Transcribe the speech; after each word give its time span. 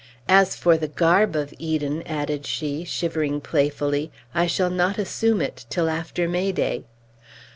As 0.27 0.55
for 0.55 0.77
the 0.77 0.87
garb 0.87 1.35
of 1.35 1.53
Eden," 1.59 2.01
added 2.07 2.47
she, 2.47 2.83
shivering 2.85 3.39
playfully, 3.39 4.11
"I 4.33 4.47
shall 4.47 4.71
not 4.71 4.97
assume 4.97 5.43
it 5.43 5.67
till 5.69 5.87
after 5.91 6.27
May 6.27 6.51
day!" 6.51 6.85